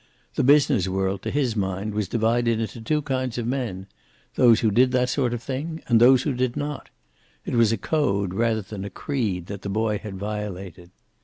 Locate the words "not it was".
6.57-7.71